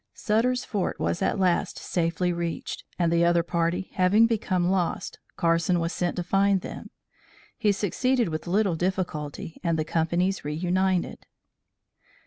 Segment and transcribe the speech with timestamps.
[0.15, 5.79] Sutter's Fort at last was safely reached, and the other party having become lost, Carson
[5.79, 6.89] was sent to find them.
[7.55, 11.27] He succeeded with little difficulty and the companies reunited.